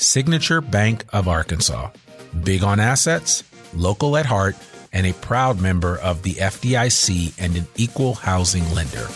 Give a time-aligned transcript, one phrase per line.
[0.00, 1.90] Signature Bank of Arkansas.
[2.42, 4.56] Big on assets, local at heart,
[4.94, 9.06] and a proud member of the FDIC and an equal housing lender.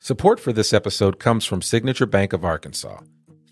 [0.00, 2.98] Support for this episode comes from Signature Bank of Arkansas.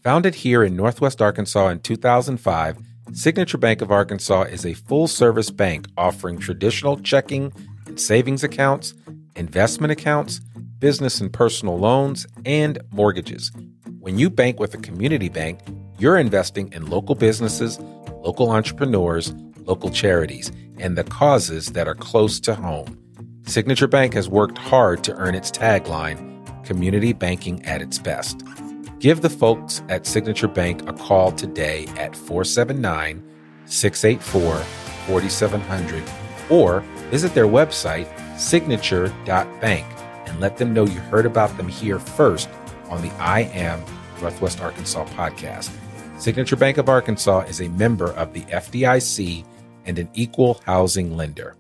[0.02, 2.78] Founded here in Northwest Arkansas in 2005,
[3.12, 7.52] Signature Bank of Arkansas is a full service bank offering traditional checking
[7.84, 8.94] and savings accounts,
[9.36, 10.40] investment accounts,
[10.78, 13.52] business and personal loans, and mortgages.
[13.98, 15.60] When you bank with a community bank,
[15.98, 17.78] you're investing in local businesses,
[18.22, 22.98] local entrepreneurs, local charities, and the causes that are close to home.
[23.44, 28.42] Signature Bank has worked hard to earn its tagline, community banking at its best.
[29.00, 33.22] Give the folks at Signature Bank a call today at 479
[33.64, 34.56] 684
[35.06, 36.04] 4700
[36.50, 36.80] or
[37.10, 38.06] visit their website,
[38.38, 39.86] signature.bank,
[40.26, 42.50] and let them know you heard about them here first
[42.90, 43.82] on the I Am
[44.20, 45.70] Northwest Arkansas podcast.
[46.20, 49.46] Signature Bank of Arkansas is a member of the FDIC
[49.86, 51.56] and an equal housing lender.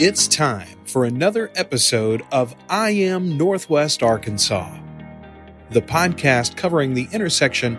[0.00, 4.78] It's time for another episode of I Am Northwest Arkansas,
[5.70, 7.76] the podcast covering the intersection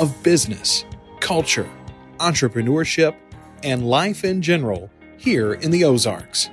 [0.00, 0.86] of business,
[1.20, 1.68] culture,
[2.16, 3.14] entrepreneurship,
[3.62, 4.88] and life in general
[5.18, 6.48] here in the Ozarks.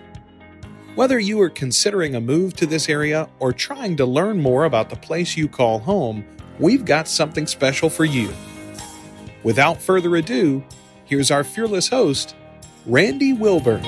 [0.96, 4.90] Whether you are considering a move to this area or trying to learn more about
[4.90, 6.26] the place you call home,
[6.60, 8.34] we've got something special for you.
[9.42, 10.66] Without further ado,
[11.06, 12.36] here's our fearless host,
[12.86, 13.86] Randy Wilburn.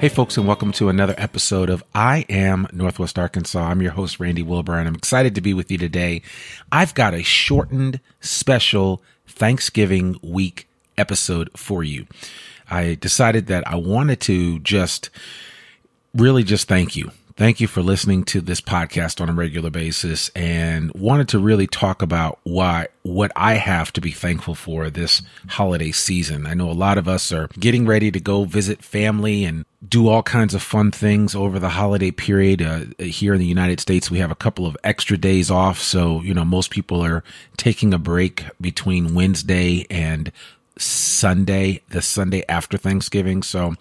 [0.00, 3.58] Hey, folks, and welcome to another episode of I Am Northwest Arkansas.
[3.58, 6.22] I'm your host, Randy Wilburn, and I'm excited to be with you today.
[6.70, 12.06] I've got a shortened special Thanksgiving week episode for you.
[12.70, 15.10] I decided that I wanted to just
[16.14, 20.28] really just thank you Thank you for listening to this podcast on a regular basis
[20.30, 25.22] and wanted to really talk about why, what I have to be thankful for this
[25.46, 26.48] holiday season.
[26.48, 30.08] I know a lot of us are getting ready to go visit family and do
[30.08, 32.60] all kinds of fun things over the holiday period.
[32.60, 35.78] Uh, here in the United States, we have a couple of extra days off.
[35.78, 37.22] So, you know, most people are
[37.56, 40.32] taking a break between Wednesday and
[40.78, 43.42] Sunday, the Sunday after Thanksgiving.
[43.42, 43.74] So,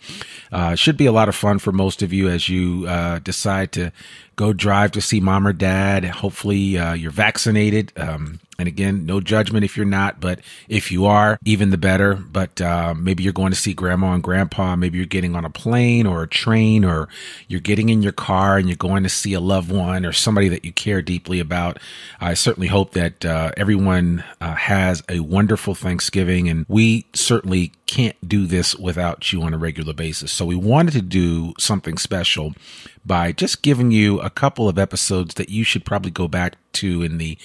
[0.52, 3.72] uh, should be a lot of fun for most of you as you uh, decide
[3.74, 3.92] to
[4.36, 6.06] go drive to see mom or dad.
[6.06, 7.92] Hopefully, uh, you're vaccinated.
[7.98, 12.16] Um, and again, no judgment if you're not, but if you are, even the better.
[12.16, 14.76] But uh, maybe you're going to see grandma and grandpa.
[14.76, 17.08] Maybe you're getting on a plane or a train, or
[17.48, 20.50] you're getting in your car and you're going to see a loved one or somebody
[20.50, 21.78] that you care deeply about.
[22.20, 28.18] I certainly hope that uh, everyone uh, has a wonderful Thanksgiving, and we certainly can't
[28.28, 30.32] do this without you on a regular basis.
[30.32, 32.54] So we wanted to do something special
[33.08, 37.02] by just giving you a couple of episodes that you should probably go back to
[37.02, 37.38] in the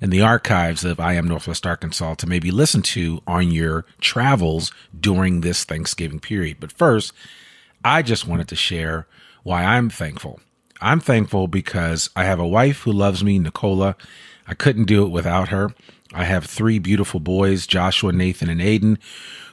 [0.00, 4.72] in the archives of I am Northwest Arkansas to maybe listen to on your travels
[4.98, 6.56] during this Thanksgiving period.
[6.58, 7.12] But first,
[7.84, 9.06] I just wanted to share
[9.42, 10.40] why I'm thankful.
[10.80, 13.96] I'm thankful because I have a wife who loves me, Nicola.
[14.46, 15.74] I couldn't do it without her.
[16.12, 18.98] I have three beautiful boys, Joshua, Nathan, and Aiden,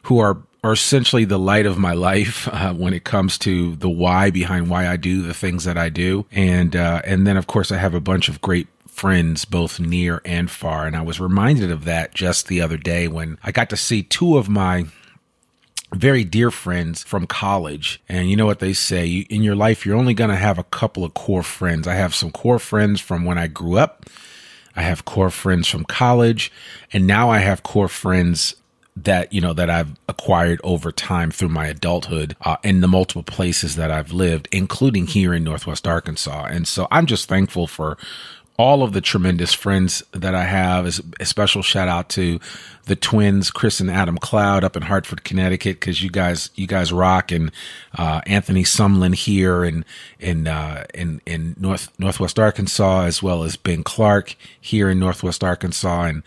[0.04, 3.90] who are are essentially the light of my life uh, when it comes to the
[3.90, 7.48] why behind why I do the things that I do, and uh, and then of
[7.48, 11.20] course I have a bunch of great friends both near and far, and I was
[11.20, 14.86] reminded of that just the other day when I got to see two of my
[15.94, 18.02] very dear friends from college.
[18.10, 20.64] And you know what they say in your life, you're only going to have a
[20.64, 21.88] couple of core friends.
[21.88, 24.06] I have some core friends from when I grew up.
[24.76, 26.52] I have core friends from college
[26.94, 28.56] and now I have core friends
[29.04, 33.24] that you know that I've acquired over time through my adulthood uh, in the multiple
[33.24, 36.46] places that I've lived, including here in Northwest Arkansas.
[36.46, 37.98] And so I'm just thankful for
[38.58, 40.88] all of the tremendous friends that I have.
[41.20, 42.40] A special shout out to
[42.86, 46.92] the twins, Chris and Adam Cloud, up in Hartford, Connecticut, because you guys you guys
[46.92, 47.52] rock, and
[47.98, 49.86] uh, Anthony Sumlin here in
[50.20, 55.44] in uh, in in North Northwest Arkansas, as well as Ben Clark here in Northwest
[55.44, 56.24] Arkansas, and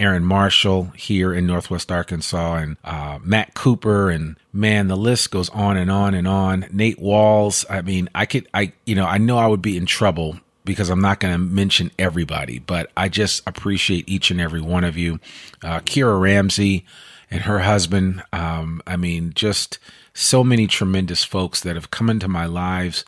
[0.00, 5.50] Aaron Marshall here in Northwest Arkansas, and uh, Matt Cooper, and man, the list goes
[5.50, 6.66] on and on and on.
[6.72, 7.66] Nate Walls.
[7.68, 10.88] I mean, I could, I, you know, I know I would be in trouble because
[10.88, 14.96] I'm not going to mention everybody, but I just appreciate each and every one of
[14.96, 15.20] you.
[15.62, 16.84] Uh, Kira Ramsey
[17.30, 18.22] and her husband.
[18.32, 19.78] Um, I mean, just
[20.14, 23.04] so many tremendous folks that have come into my lives,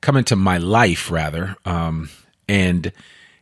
[0.00, 2.10] come into my life rather, um,
[2.48, 2.92] and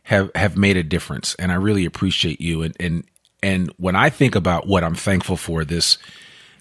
[0.03, 2.63] have have made a difference, and I really appreciate you.
[2.63, 3.03] And and
[3.43, 5.97] and when I think about what I'm thankful for this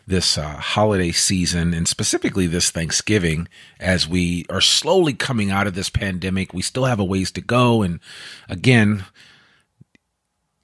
[0.07, 3.49] this uh, holiday season, and specifically this Thanksgiving,
[3.79, 7.41] as we are slowly coming out of this pandemic, we still have a ways to
[7.41, 7.83] go.
[7.83, 8.01] And
[8.49, 9.05] again,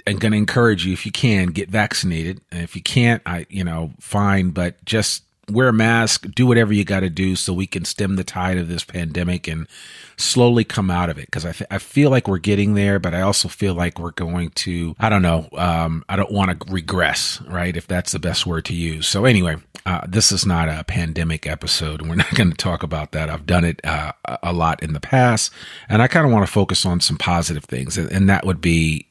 [0.06, 3.46] I'm going to encourage you if you can get vaccinated, and if you can't, I
[3.48, 7.52] you know fine, but just wear a mask, do whatever you got to do so
[7.52, 9.68] we can stem the tide of this pandemic and
[10.16, 11.30] slowly come out of it.
[11.30, 14.10] Cause I, th- I feel like we're getting there, but I also feel like we're
[14.10, 17.76] going to, I don't know, um, I don't want to regress, right?
[17.76, 19.06] If that's the best word to use.
[19.06, 22.02] So anyway, uh, this is not a pandemic episode.
[22.02, 23.30] We're not going to talk about that.
[23.30, 24.12] I've done it uh,
[24.42, 25.52] a lot in the past,
[25.88, 28.60] and I kind of want to focus on some positive things, and, and that would
[28.60, 29.08] be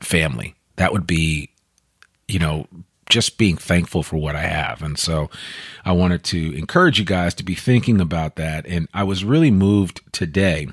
[0.00, 0.54] family.
[0.76, 1.50] That would be,
[2.28, 2.66] you know,
[3.08, 4.82] just being thankful for what I have.
[4.82, 5.30] And so
[5.84, 8.66] I wanted to encourage you guys to be thinking about that.
[8.66, 10.68] And I was really moved today.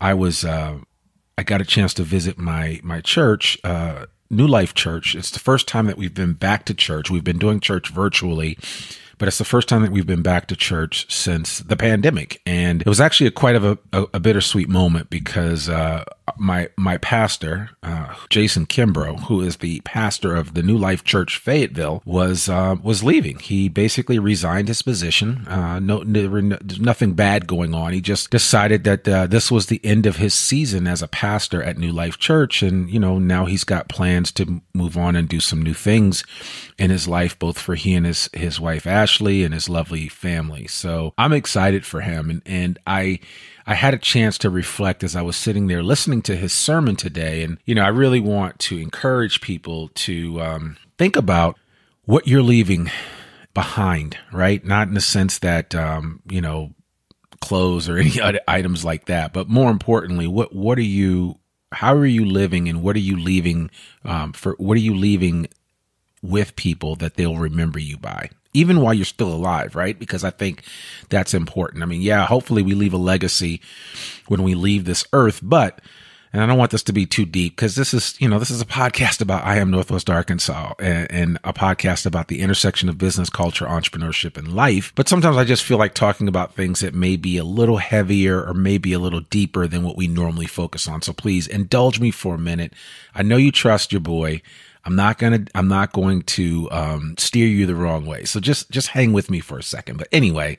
[0.00, 0.78] I was, uh,
[1.38, 5.14] I got a chance to visit my, my church, uh, New Life Church.
[5.14, 7.10] It's the first time that we've been back to church.
[7.10, 8.58] We've been doing church virtually
[9.18, 12.40] but it's the first time that we've been back to church since the pandemic.
[12.46, 16.04] And it was actually a quite of a, a, a bittersweet moment because uh,
[16.38, 21.38] my my pastor, uh, Jason Kimbrough, who is the pastor of the New Life Church
[21.38, 23.38] Fayetteville, was uh, was leaving.
[23.38, 25.46] He basically resigned his position.
[25.46, 27.92] Uh, no, no, nothing bad going on.
[27.92, 31.62] He just decided that uh, this was the end of his season as a pastor
[31.62, 35.28] at New Life Church, and you know now he's got plans to move on and
[35.28, 36.24] do some new things
[36.78, 40.66] in his life, both for he and his his wife Ashley and his lovely family.
[40.66, 43.20] So I'm excited for him, and and I
[43.66, 46.96] I had a chance to reflect as I was sitting there listening to his sermon
[46.96, 47.42] today.
[47.42, 51.58] And, you know, I really want to encourage people to um, think about
[52.04, 52.90] what you're leaving
[53.54, 54.62] behind, right?
[54.64, 56.74] Not in the sense that, um, you know,
[57.40, 61.38] clothes or any other items like that, but more importantly, what, what are you,
[61.72, 63.70] how are you living and what are you leaving,
[64.04, 65.48] um, for, what are you leaving
[66.20, 68.28] with people that they'll remember you by?
[68.54, 69.98] Even while you're still alive, right?
[69.98, 70.62] Because I think
[71.10, 71.82] that's important.
[71.82, 73.60] I mean, yeah, hopefully we leave a legacy
[74.28, 75.80] when we leave this earth, but
[76.34, 78.50] and I don't want this to be too deep because this is, you know, this
[78.50, 82.88] is a podcast about I am Northwest Arkansas and, and, a podcast about the intersection
[82.88, 84.92] of business, culture, entrepreneurship, and life.
[84.96, 88.44] But sometimes I just feel like talking about things that may be a little heavier
[88.44, 91.02] or maybe a little deeper than what we normally focus on.
[91.02, 92.72] So please indulge me for a minute.
[93.14, 94.42] I know you trust your boy.
[94.84, 98.24] I'm not gonna I'm not going to um, steer you the wrong way.
[98.24, 99.96] So just just hang with me for a second.
[99.96, 100.58] But anyway,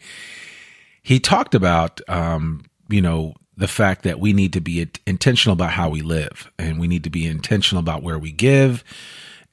[1.02, 5.72] he talked about um, you know the fact that we need to be intentional about
[5.72, 8.84] how we live and we need to be intentional about where we give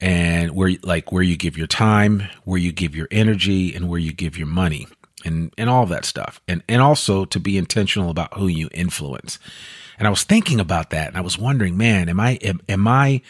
[0.01, 3.99] and where like where you give your time, where you give your energy and where
[3.99, 4.87] you give your money
[5.23, 6.41] and and all that stuff.
[6.47, 9.39] And and also to be intentional about who you influence.
[9.99, 12.87] And I was thinking about that and I was wondering, man, am I am, am
[12.87, 13.21] I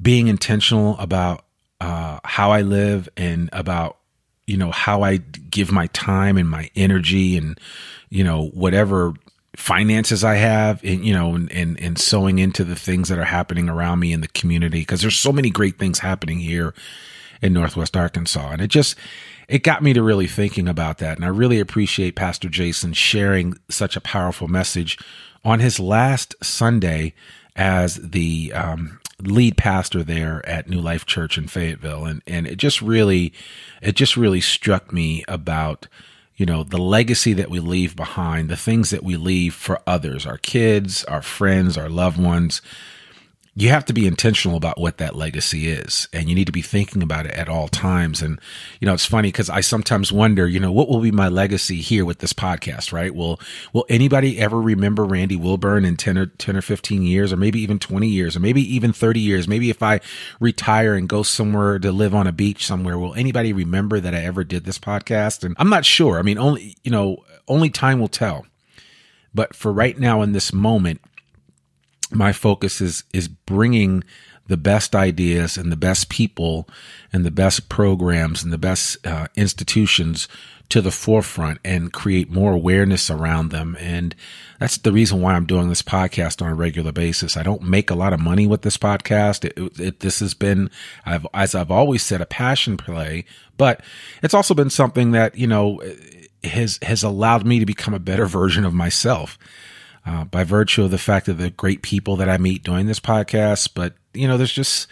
[0.00, 1.44] being intentional about
[1.80, 3.98] uh, how I live and about
[4.46, 7.58] you know how I give my time and my energy and
[8.10, 9.14] you know whatever
[9.56, 13.24] finances I have and you know and, and and sowing into the things that are
[13.24, 14.80] happening around me in the community.
[14.80, 16.74] Because there's so many great things happening here
[17.42, 18.50] in Northwest Arkansas.
[18.50, 18.96] And it just
[19.48, 21.16] it got me to really thinking about that.
[21.16, 24.98] And I really appreciate Pastor Jason sharing such a powerful message
[25.44, 27.14] on his last Sunday
[27.54, 32.56] as the um, lead pastor there at New Life Church in Fayetteville and and it
[32.56, 33.32] just really
[33.80, 35.88] it just really struck me about
[36.36, 40.26] you know, the legacy that we leave behind, the things that we leave for others,
[40.26, 42.60] our kids, our friends, our loved ones.
[43.58, 46.60] You have to be intentional about what that legacy is, and you need to be
[46.60, 48.20] thinking about it at all times.
[48.20, 48.38] And,
[48.80, 51.76] you know, it's funny because I sometimes wonder, you know, what will be my legacy
[51.80, 53.14] here with this podcast, right?
[53.14, 53.40] Will,
[53.72, 57.58] will anybody ever remember Randy Wilburn in 10 or 10 or 15 years, or maybe
[57.58, 59.48] even 20 years, or maybe even 30 years?
[59.48, 60.00] Maybe if I
[60.38, 64.18] retire and go somewhere to live on a beach somewhere, will anybody remember that I
[64.18, 65.44] ever did this podcast?
[65.44, 66.18] And I'm not sure.
[66.18, 68.44] I mean, only, you know, only time will tell.
[69.34, 71.00] But for right now in this moment,
[72.12, 74.04] my focus is is bringing
[74.48, 76.68] the best ideas and the best people
[77.12, 80.28] and the best programs and the best uh, institutions
[80.68, 83.76] to the forefront and create more awareness around them.
[83.78, 84.14] And
[84.58, 87.36] that's the reason why I'm doing this podcast on a regular basis.
[87.36, 89.44] I don't make a lot of money with this podcast.
[89.44, 90.70] It, it, this has been,
[91.04, 93.24] I've, as I've always said, a passion play,
[93.56, 93.80] but
[94.22, 95.80] it's also been something that, you know,
[96.42, 99.38] has, has allowed me to become a better version of myself
[100.06, 103.00] uh, by virtue of the fact of the great people that I meet doing this
[103.00, 103.70] podcast.
[103.74, 104.86] But, you know, there's just,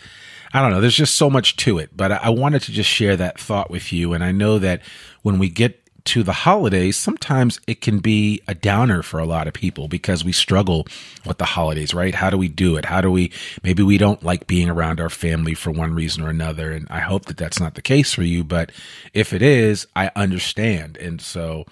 [0.52, 1.96] I don't know, there's just so much to it.
[1.96, 4.12] But I, I wanted to just share that thought with you.
[4.12, 4.82] And I know that
[5.22, 9.46] when we get to the holidays, sometimes it can be a downer for a lot
[9.46, 10.86] of people because we struggle
[11.24, 12.14] with the holidays, right?
[12.14, 12.84] How do we do it?
[12.84, 16.28] How do we, maybe we don't like being around our family for one reason or
[16.28, 16.72] another.
[16.72, 18.44] And I hope that that's not the case for you.
[18.44, 18.70] But
[19.14, 20.98] if it is, I understand.
[20.98, 21.64] And so,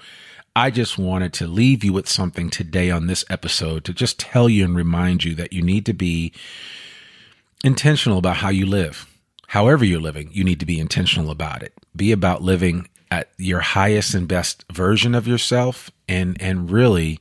[0.55, 4.51] I just wanted to leave you with something today on this episode to just tell
[4.51, 6.33] you and remind you that you need to be
[7.65, 9.07] intentional about how you live.
[9.49, 11.73] However, you're living, you need to be intentional about it.
[11.97, 17.19] Be about living at your highest and best version of yourself and, and really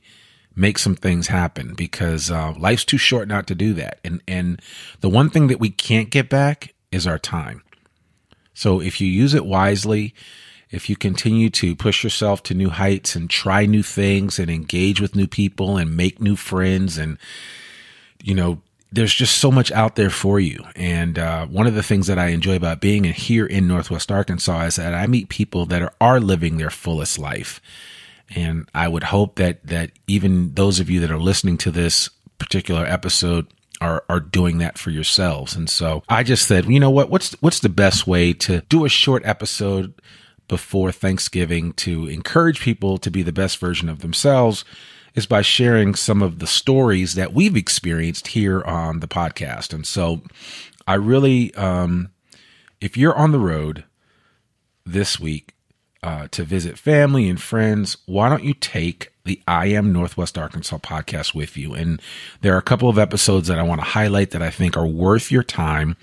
[0.54, 3.98] make some things happen because uh, life's too short not to do that.
[4.04, 4.60] And, and
[5.00, 7.62] the one thing that we can't get back is our time.
[8.52, 10.14] So if you use it wisely,
[10.72, 15.00] if you continue to push yourself to new heights and try new things and engage
[15.00, 17.18] with new people and make new friends and
[18.22, 18.60] you know
[18.90, 20.62] there's just so much out there for you.
[20.76, 24.64] And uh, one of the things that i enjoy about being here in northwest arkansas
[24.64, 27.60] is that i meet people that are, are living their fullest life.
[28.34, 32.10] And i would hope that that even those of you that are listening to this
[32.38, 33.46] particular episode
[33.80, 35.56] are, are doing that for yourselves.
[35.56, 38.84] And so I just said, you know what, what's, what's the best way to do
[38.84, 39.92] a short episode
[40.52, 44.66] before Thanksgiving to encourage people to be the best version of themselves
[45.14, 49.72] is by sharing some of the stories that we've experienced here on the podcast.
[49.72, 50.20] And so
[50.86, 52.10] I really, um,
[52.82, 53.84] if you're on the road
[54.84, 55.54] this week
[56.02, 60.76] uh, to visit family and friends, why don't you take the I Am Northwest Arkansas
[60.80, 61.72] podcast with you?
[61.72, 61.98] And
[62.42, 64.86] there are a couple of episodes that I want to highlight that I think are
[64.86, 65.96] worth your time,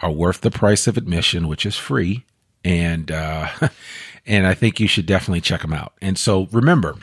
[0.00, 2.24] are worth the price of admission, which is free
[2.64, 3.48] and uh,
[4.26, 5.94] and I think you should definitely check them out.
[6.00, 6.96] And so remember,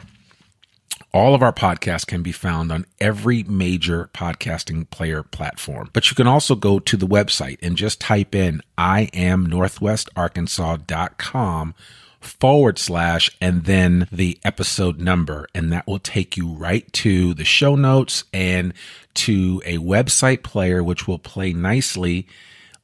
[1.13, 5.89] all of our podcasts can be found on every major podcasting player platform.
[5.91, 11.75] But you can also go to the website and just type in I am northwestarkansas.com
[12.19, 15.47] forward slash and then the episode number.
[15.55, 18.75] And that will take you right to the show notes and
[19.15, 22.27] to a website player, which will play nicely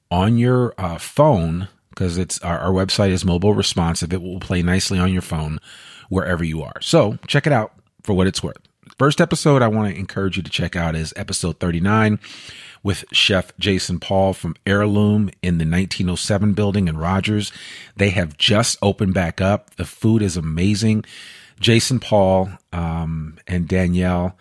[0.10, 4.14] on your uh, phone because it's our, our website is mobile responsive.
[4.14, 5.60] It will play nicely on your phone
[6.10, 6.82] wherever you are.
[6.82, 7.74] So check it out
[8.04, 8.58] for what it's worth.
[9.00, 12.20] First episode I want to encourage you to check out is episode 39
[12.84, 17.52] with Chef Jason Paul from Heirloom in the 1907 building in Rogers.
[17.96, 19.76] They have just opened back up.
[19.76, 21.04] The food is amazing.
[21.60, 24.38] Jason Paul um, and Danielle,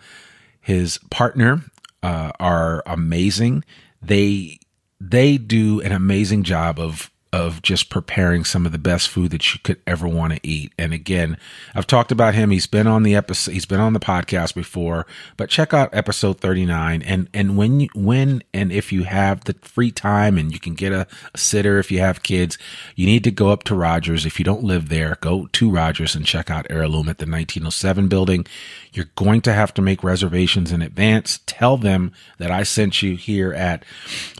[0.61, 1.63] his partner,
[2.03, 3.63] uh, are amazing.
[4.01, 4.59] They
[5.01, 9.53] they do an amazing job of of just preparing some of the best food that
[9.53, 10.71] you could ever want to eat.
[10.77, 11.37] And again,
[11.75, 12.49] I've talked about him.
[12.49, 16.39] He's been on the episode, he's been on the podcast before, but check out episode
[16.39, 17.01] 39.
[17.01, 20.75] And, and when you, when and if you have the free time and you can
[20.75, 22.57] get a, a sitter if you have kids,
[22.95, 24.25] you need to go up to Rogers.
[24.25, 28.07] If you don't live there, go to Rogers and check out Heirloom at the 1907
[28.07, 28.47] building.
[28.95, 31.41] You're going to have to make reservations in advance.
[31.45, 33.83] Tell them that I sent you here at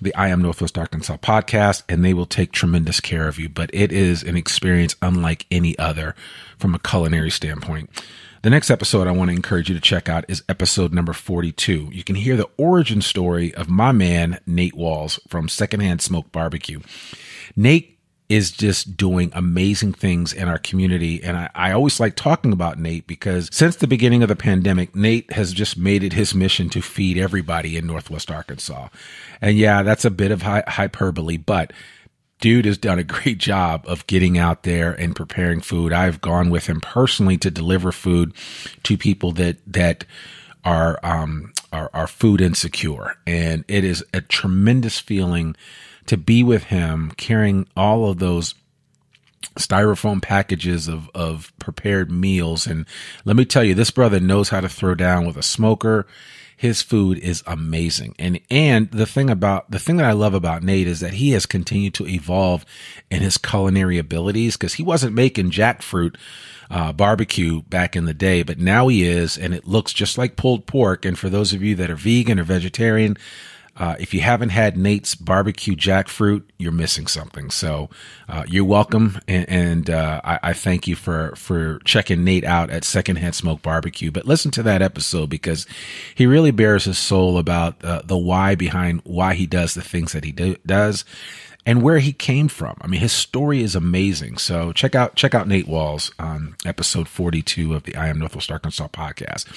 [0.01, 3.49] the I Am Northwest Arkansas podcast, and they will take tremendous care of you.
[3.49, 6.15] But it is an experience unlike any other
[6.57, 7.89] from a culinary standpoint.
[8.43, 11.89] The next episode I want to encourage you to check out is episode number 42.
[11.91, 16.79] You can hear the origin story of my man, Nate Walls from Secondhand Smoke Barbecue.
[17.55, 17.94] Nate
[18.27, 21.23] is just doing amazing things in our community.
[21.23, 24.95] And I, I, always like talking about Nate because since the beginning of the pandemic,
[24.95, 28.87] Nate has just made it his mission to feed everybody in Northwest Arkansas.
[29.41, 31.71] And yeah, that's a bit of hi- hyperbole, but
[32.39, 35.93] dude has done a great job of getting out there and preparing food.
[35.93, 38.33] I've gone with him personally to deliver food
[38.83, 40.05] to people that, that,
[40.65, 45.55] are um are, are food insecure and it is a tremendous feeling
[46.07, 48.55] to be with him carrying all of those
[49.55, 52.67] styrofoam packages of, of prepared meals.
[52.67, 52.85] And
[53.23, 56.05] let me tell you, this brother knows how to throw down with a smoker.
[56.57, 58.15] His food is amazing.
[58.17, 61.31] And, and the thing about, the thing that I love about Nate is that he
[61.31, 62.65] has continued to evolve
[63.11, 66.15] in his culinary abilities because he wasn't making jackfruit,
[66.69, 70.35] uh, barbecue back in the day, but now he is, and it looks just like
[70.35, 71.05] pulled pork.
[71.05, 73.17] And for those of you that are vegan or vegetarian,
[73.77, 77.49] uh, if you haven't had Nate's barbecue jackfruit, you're missing something.
[77.49, 77.89] So
[78.29, 82.69] uh, you're welcome, and, and uh, I, I, thank you for for checking Nate out
[82.69, 84.11] at Secondhand Smoke Barbecue.
[84.11, 85.67] But listen to that episode because
[86.13, 90.13] he really bears his soul about uh, the why behind why he does the things
[90.13, 91.03] that he do, does.
[91.67, 92.77] And where he came from.
[92.81, 94.37] I mean, his story is amazing.
[94.37, 98.51] So check out check out Nate Walls on episode 42 of the I Am Northwest
[98.51, 99.47] Arkansas podcast.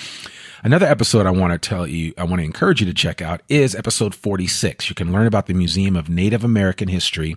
[0.62, 3.42] Another episode I want to tell you, I want to encourage you to check out
[3.48, 4.88] is episode 46.
[4.88, 7.36] You can learn about the Museum of Native American History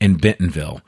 [0.00, 0.80] in Bentonville.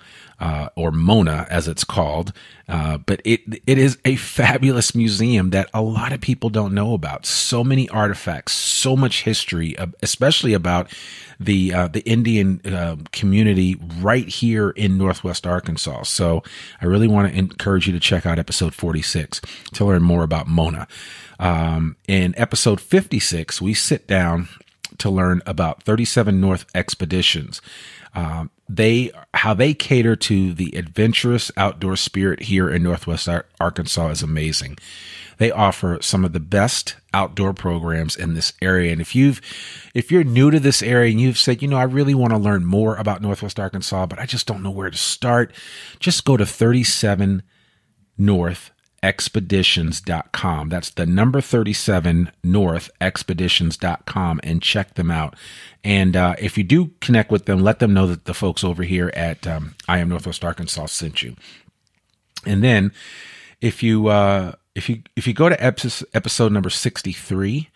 [0.42, 2.32] Uh, or Mona as it's called.
[2.68, 6.94] Uh, but it it is a fabulous museum that a lot of people don't know
[6.94, 7.24] about.
[7.24, 10.92] So many artifacts, so much history, uh, especially about
[11.38, 16.02] the uh, the Indian uh, community right here in Northwest Arkansas.
[16.04, 16.42] So
[16.80, 19.40] I really want to encourage you to check out episode 46
[19.74, 20.88] to learn more about Mona.
[21.38, 24.48] Um, in episode 56, we sit down
[24.98, 27.60] to learn about 37 North expeditions.
[28.14, 33.28] Um, they how they cater to the adventurous outdoor spirit here in Northwest
[33.60, 34.78] Arkansas is amazing.
[35.38, 38.92] They offer some of the best outdoor programs in this area.
[38.92, 39.40] And if you've
[39.94, 42.38] if you're new to this area and you've said, you know, I really want to
[42.38, 45.52] learn more about Northwest Arkansas, but I just don't know where to start,
[45.98, 47.42] just go to 37
[48.18, 48.70] North
[49.02, 50.68] expeditions.com.
[50.68, 55.34] That's the number 37 north expeditions.com and check them out.
[55.82, 58.82] And uh, if you do connect with them, let them know that the folks over
[58.82, 61.36] here at um, I Am Northwest Arkansas sent you.
[62.46, 62.92] And then
[63.60, 67.68] if you, uh, if you, if you go to episode number 63,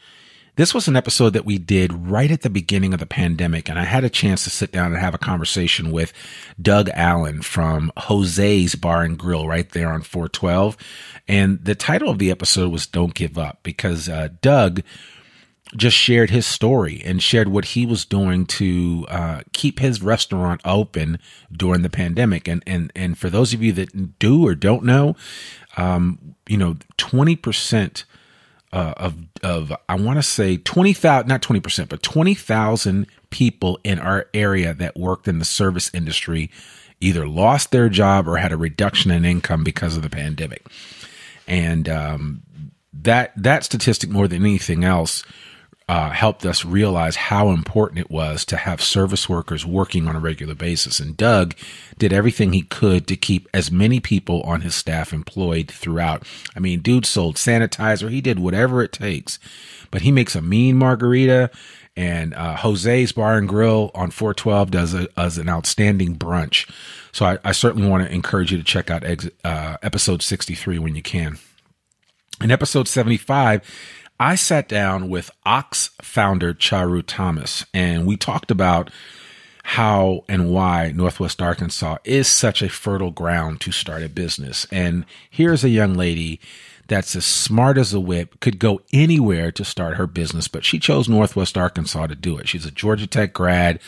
[0.57, 3.79] this was an episode that we did right at the beginning of the pandemic, and
[3.79, 6.15] I had a chance to sit down and have a conversation with
[6.61, 10.77] Doug Allen from Jose's Bar and Grill right there on 412.
[11.29, 14.83] And the title of the episode was Don't Give Up because uh, Doug
[15.77, 20.61] just shared his story and shared what he was doing to uh, keep his restaurant
[20.65, 21.19] open
[21.53, 22.49] during the pandemic.
[22.49, 25.17] And and and for those of you that do or don't know,
[25.77, 28.05] um, you know, twenty percent
[28.77, 33.07] uh, of of I want to say twenty thousand, not twenty percent, but twenty thousand
[33.31, 36.51] people in our area that worked in the service industry
[37.01, 40.67] either lost their job or had a reduction in income because of the pandemic,
[41.49, 42.43] and um,
[42.93, 45.25] that that statistic more than anything else
[45.89, 50.21] uh, helped us realize how important it was to have service workers working on a
[50.21, 50.99] regular basis.
[50.99, 51.55] And Doug
[51.97, 56.27] did everything he could to keep as many people on his staff employed throughout.
[56.57, 58.11] I mean, dude sold sanitizer.
[58.11, 59.39] He did whatever it takes,
[59.93, 61.51] but he makes a mean margarita.
[61.97, 66.69] And uh, Jose's Bar and Grill on 412 does, a, does an outstanding brunch.
[67.13, 70.81] So I, I certainly want to encourage you to check out ex- uh, episode 63
[70.81, 71.39] when you can.
[72.43, 73.63] In episode 75,
[74.19, 78.91] I sat down with Ox founder Charu Thomas, and we talked about
[79.63, 84.67] how and why Northwest Arkansas is such a fertile ground to start a business.
[84.71, 86.41] And here's a young lady
[86.87, 90.79] that's as smart as a whip, could go anywhere to start her business, but she
[90.79, 92.49] chose Northwest Arkansas to do it.
[92.49, 93.81] She's a Georgia Tech grad,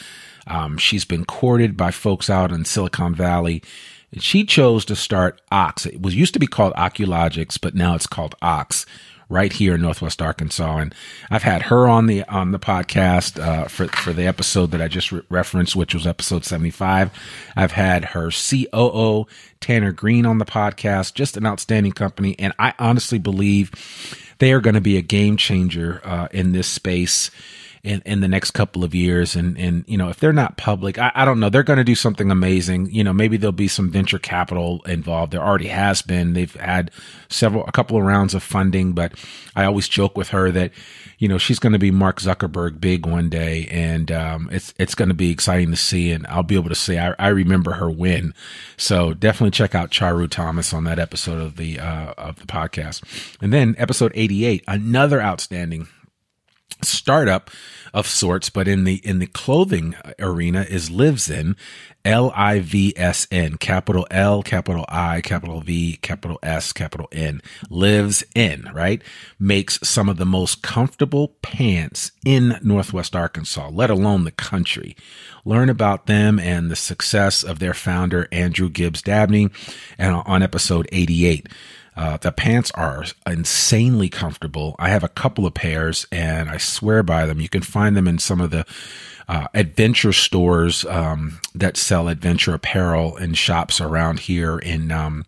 [0.47, 3.63] Um, she's been courted by folks out in Silicon Valley.
[4.11, 5.85] And she chose to start Ox.
[5.85, 8.87] It was used to be called Oculogx, but now it's called Ox
[9.29, 10.79] right here in Northwest Arkansas.
[10.79, 10.95] And
[11.31, 14.89] I've had her on the on the podcast uh, for for the episode that I
[14.89, 17.11] just re- referenced, which was episode seventy five.
[17.57, 19.27] I've had her COO
[19.61, 21.15] Tanner Green on the podcast.
[21.15, 23.73] Just an outstanding company, and I honestly believe
[24.39, 27.31] they are going to be a game changer uh, in this space
[27.83, 29.37] in, in the next couple of years.
[29.37, 31.85] And, and, you know, if they're not public, I, I don't know, they're going to
[31.85, 32.91] do something amazing.
[32.91, 35.33] You know, maybe there'll be some venture capital involved.
[35.33, 36.33] There already has been.
[36.33, 36.91] They've had
[37.29, 39.13] several, a couple of rounds of funding, but
[39.55, 40.73] I always joke with her that,
[41.19, 43.67] you know, she's going to be Mark Zuckerberg big one day.
[43.71, 46.13] And, um, it's, it's going to be exciting to see.
[46.13, 48.35] And I'll be able to say, I, I remember her win.
[48.77, 53.03] So definitely check out Charu Thomas on that episode of the, uh, of the podcast.
[53.41, 55.89] And then episode 88, another outstanding
[56.83, 57.51] startup
[57.95, 61.57] of sorts, but in the in the clothing arena is Livsn,
[62.05, 67.43] L I V S N, capital L, capital I, capital V, capital S, capital N.
[67.69, 69.03] Lives in, right?
[69.39, 74.97] Makes some of the most comfortable pants in Northwest Arkansas, let alone the country.
[75.45, 79.49] Learn about them and the success of their founder, Andrew Gibbs Dabney,
[79.97, 81.49] and on episode 88.
[81.99, 84.77] Uh, the pants are insanely comfortable.
[84.79, 87.41] I have a couple of pairs and I swear by them.
[87.41, 88.65] You can find them in some of the
[89.29, 95.27] uh, adventure stores um, that sell adventure apparel and shops around here in um,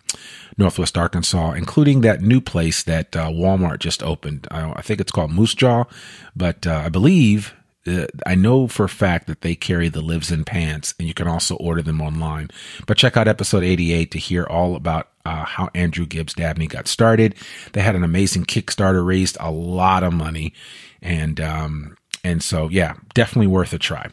[0.57, 4.47] Northwest Arkansas, including that new place that uh, Walmart just opened.
[4.53, 5.91] I, I, think it's called Moosejaw,
[6.37, 7.53] but uh, I believe
[7.87, 11.27] I know for a fact that they carry the lives in pants and you can
[11.27, 12.51] also order them online.
[12.87, 16.89] But check out episode 88 to hear all about uh, how Andrew Gibbs Dabney got
[16.89, 17.35] started.
[17.73, 20.53] They had an amazing Kickstarter, raised a lot of money.
[21.01, 24.11] And, um, and so, yeah, definitely worth a try.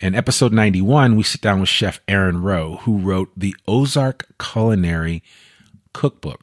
[0.00, 5.22] In episode 91, we sit down with Chef Erin Rowe, who wrote the Ozark Culinary
[5.92, 6.40] Cookbook.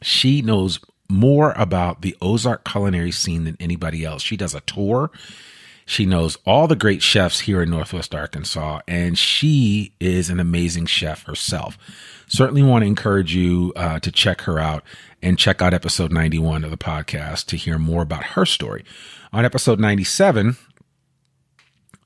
[0.00, 0.80] She knows
[1.12, 4.22] more about the Ozark culinary scene than anybody else.
[4.22, 5.10] She does a tour.
[5.84, 10.86] She knows all the great chefs here in Northwest Arkansas, and she is an amazing
[10.86, 11.76] chef herself.
[12.28, 14.84] Certainly want to encourage you uh, to check her out
[15.20, 18.84] and check out episode 91 of the podcast to hear more about her story.
[19.32, 20.56] On episode 97,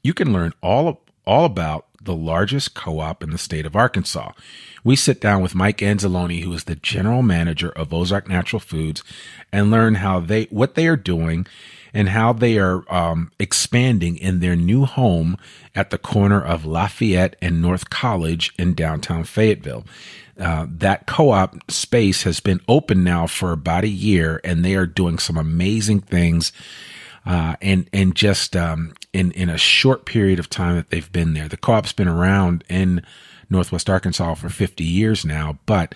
[0.02, 4.32] you can learn all, all about the largest co op in the state of Arkansas.
[4.82, 9.02] We sit down with Mike Anzalone, who is the general manager of Ozark Natural Foods,
[9.52, 11.46] and learn how they, what they are doing
[11.92, 15.38] and how they are um, expanding in their new home
[15.74, 19.84] at the corner of Lafayette and North College in downtown Fayetteville.
[20.38, 24.86] Uh, that co-op space has been open now for about a year, and they are
[24.86, 26.52] doing some amazing things.
[27.24, 31.32] Uh, and and just um, in in a short period of time that they've been
[31.32, 33.02] there, the co-op's been around in
[33.48, 35.94] Northwest Arkansas for 50 years now, but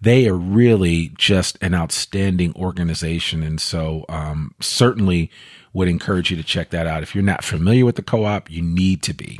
[0.00, 3.42] they are really just an outstanding organization.
[3.42, 5.30] And so, um, certainly
[5.74, 7.02] would encourage you to check that out.
[7.02, 9.38] If you're not familiar with the co op, you need to be.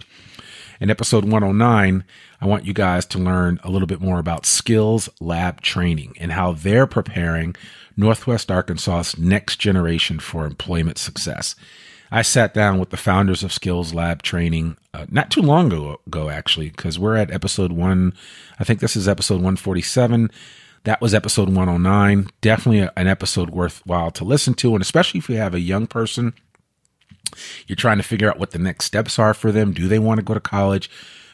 [0.79, 2.05] In episode 109,
[2.41, 6.33] I want you guys to learn a little bit more about Skills Lab Training and
[6.33, 7.55] how they're preparing
[7.97, 11.55] Northwest Arkansas's next generation for employment success.
[12.15, 15.99] I sat down with the founders of Skills Lab Training uh, not too long ago,
[16.07, 18.13] ago actually, because we're at episode one.
[18.61, 20.31] I think this is episode 147.
[20.85, 22.29] That was episode 109.
[22.43, 24.75] Definitely an episode worthwhile to listen to.
[24.75, 26.35] And especially if you have a young person,
[27.67, 29.73] you're trying to figure out what the next steps are for them.
[29.73, 30.91] Do they want to go to college?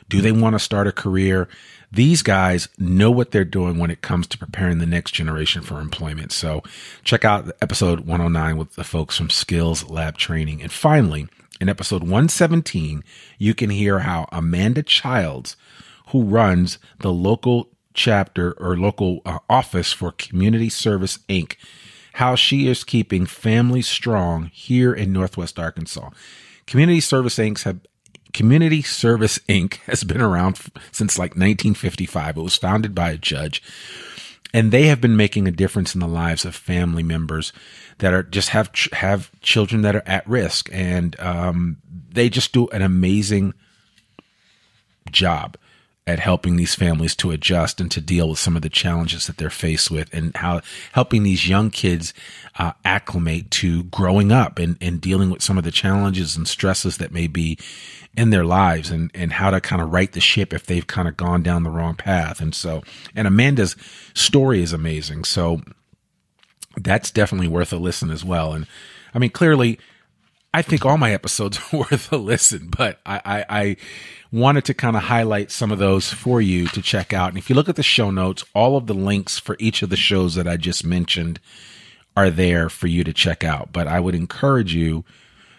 [0.09, 1.49] Do they want to start a career?
[1.91, 5.81] These guys know what they're doing when it comes to preparing the next generation for
[5.81, 6.33] employment.
[6.33, 6.63] So
[7.03, 10.61] check out episode 109 with the folks from Skills Lab Training.
[10.61, 11.29] And finally,
[11.61, 13.03] in episode 117,
[13.39, 15.57] you can hear how Amanda Childs,
[16.09, 21.57] who runs the local chapter or local uh, office for Community Service Inc.,
[22.15, 26.11] how she is keeping families strong here in Northwest Arkansas.
[26.67, 27.63] Community Service Inc.
[27.63, 27.81] have
[28.33, 29.75] Community Service Inc.
[29.87, 30.59] has been around
[30.93, 32.37] since like 1955.
[32.37, 33.63] It was founded by a judge,
[34.53, 37.53] and they have been making a difference in the lives of family members
[37.99, 41.79] that are just have have children that are at risk, and um,
[42.11, 43.55] they just do an amazing
[45.11, 45.57] job
[46.09, 49.37] at helping these families to adjust and to deal with some of the challenges that
[49.37, 52.15] they're faced with and how helping these young kids
[52.59, 56.97] uh, acclimate to growing up and, and dealing with some of the challenges and stresses
[56.97, 57.59] that may be
[58.17, 61.09] in their lives and, and how to kind of right the ship if they've kind
[61.09, 62.41] of gone down the wrong path.
[62.41, 62.83] And so,
[63.15, 63.77] and Amanda's
[64.15, 65.25] story is amazing.
[65.25, 65.61] So
[66.79, 68.55] that's definitely worth a listen as well.
[68.55, 68.67] And
[69.13, 69.79] I mean, clearly,
[70.59, 73.77] I think all my episodes are worth a listen, but I, I, I
[74.33, 77.29] wanted to kind of highlight some of those for you to check out.
[77.29, 79.91] And if you look at the show notes, all of the links for each of
[79.91, 81.39] the shows that I just mentioned
[82.17, 83.73] are there for you to check out.
[83.73, 85.05] But I would encourage you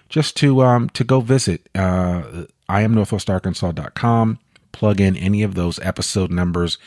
[0.09, 4.39] just to um, to go visit uh, I am northwestarkansas.com,
[4.73, 6.77] plug in any of those episode numbers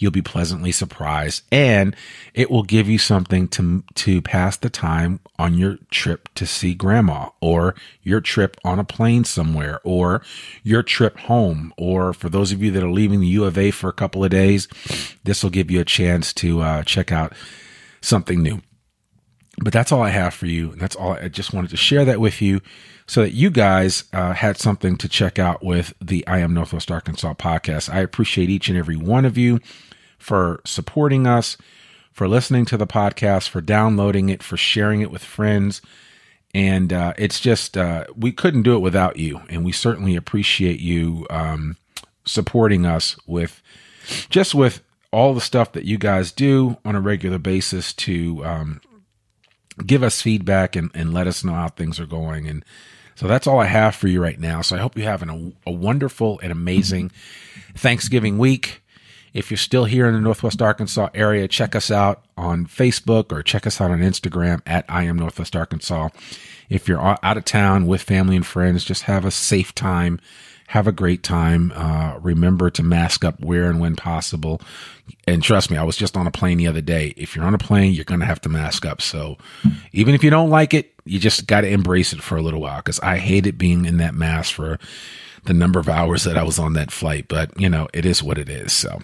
[0.00, 1.94] you'll be pleasantly surprised and
[2.34, 6.74] it will give you something to to pass the time on your trip to see
[6.74, 10.22] grandma or your trip on a plane somewhere or
[10.64, 13.70] your trip home or for those of you that are leaving the U of A
[13.70, 14.66] for a couple of days
[15.22, 17.32] this will give you a chance to uh, check out
[18.00, 18.60] something new
[19.62, 20.72] but that's all I have for you.
[20.72, 21.12] And that's all.
[21.12, 22.62] I just wanted to share that with you
[23.06, 26.90] so that you guys uh, had something to check out with the I Am Northwest
[26.90, 27.92] Arkansas podcast.
[27.92, 29.60] I appreciate each and every one of you
[30.20, 31.56] for supporting us,
[32.12, 35.82] for listening to the podcast, for downloading it, for sharing it with friends.
[36.52, 39.40] And uh, it's just, uh, we couldn't do it without you.
[39.48, 41.76] And we certainly appreciate you um,
[42.24, 43.62] supporting us with
[44.28, 48.80] just with all the stuff that you guys do on a regular basis to um,
[49.84, 52.48] give us feedback and, and let us know how things are going.
[52.48, 52.64] And
[53.14, 54.62] so that's all I have for you right now.
[54.62, 55.28] So I hope you're having
[55.66, 57.10] a, a wonderful and amazing
[57.76, 58.82] Thanksgiving week.
[59.32, 63.42] If you're still here in the Northwest Arkansas area, check us out on Facebook or
[63.42, 66.08] check us out on Instagram at I am Northwest Arkansas.
[66.68, 70.20] If you're out of town with family and friends, just have a safe time.
[70.68, 71.72] Have a great time.
[71.74, 74.60] Uh, remember to mask up where and when possible.
[75.26, 77.12] And trust me, I was just on a plane the other day.
[77.16, 79.02] If you're on a plane, you're going to have to mask up.
[79.02, 79.36] So
[79.92, 82.60] even if you don't like it, you just got to embrace it for a little
[82.60, 84.78] while because I hated being in that mask for
[85.44, 88.20] the number of hours that I was on that flight, but you know, it is
[88.22, 88.72] what it is.
[88.72, 89.00] So,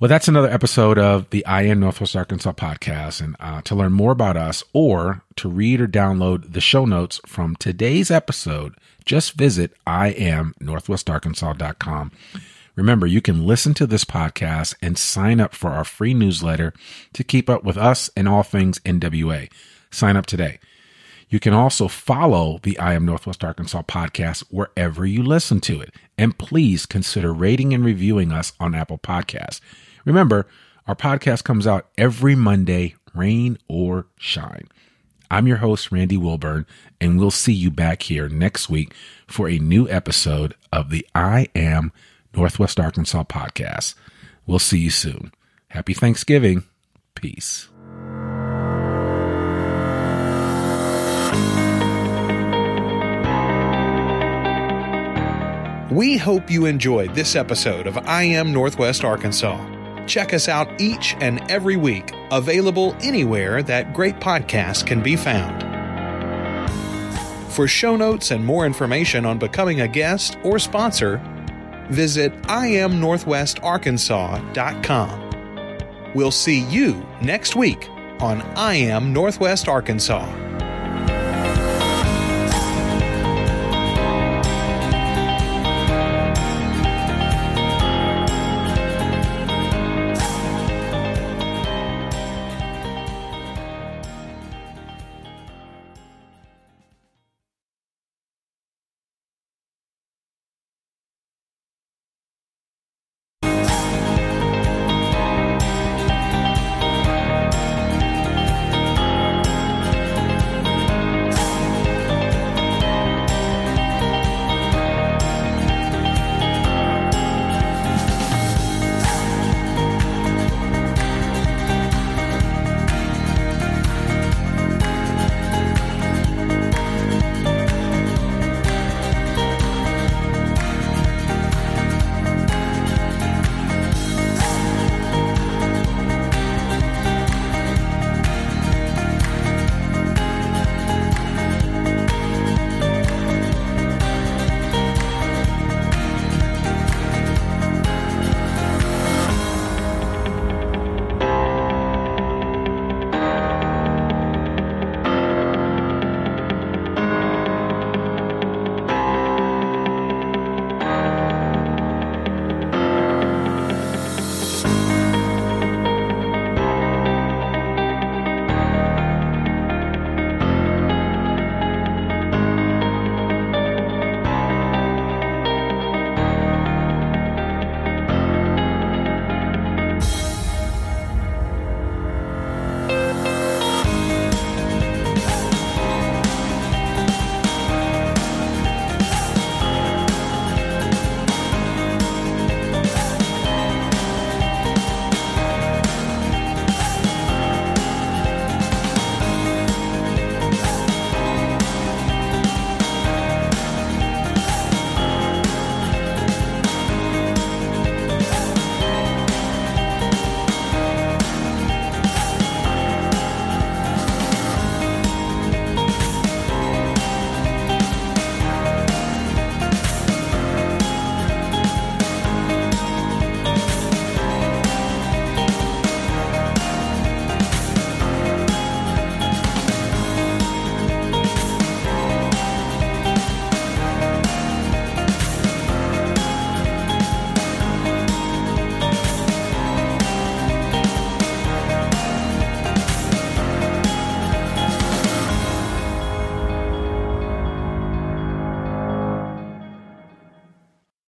[0.00, 3.20] well, that's another episode of the I Am Northwest Arkansas podcast.
[3.20, 7.20] And uh, to learn more about us or to read or download the show notes
[7.26, 8.74] from today's episode,
[9.04, 12.12] just visit iamnorthwestarkansas.com.
[12.76, 16.74] Remember, you can listen to this podcast and sign up for our free newsletter
[17.12, 19.48] to keep up with us and all things NWA.
[19.92, 20.58] Sign up today.
[21.34, 25.92] You can also follow the I Am Northwest Arkansas podcast wherever you listen to it.
[26.16, 29.60] And please consider rating and reviewing us on Apple Podcasts.
[30.04, 30.46] Remember,
[30.86, 34.68] our podcast comes out every Monday, rain or shine.
[35.28, 36.66] I'm your host, Randy Wilburn,
[37.00, 38.94] and we'll see you back here next week
[39.26, 41.90] for a new episode of the I Am
[42.32, 43.96] Northwest Arkansas podcast.
[44.46, 45.32] We'll see you soon.
[45.66, 46.62] Happy Thanksgiving.
[47.16, 47.70] Peace.
[55.90, 59.64] We hope you enjoyed this episode of I Am Northwest Arkansas.
[60.06, 65.62] Check us out each and every week, available anywhere that great podcasts can be found.
[67.52, 71.22] For show notes and more information on becoming a guest or sponsor,
[71.90, 75.30] visit iamnorthwestarkansas.com.
[76.14, 77.88] We'll see you next week
[78.20, 80.53] on I Am Northwest Arkansas.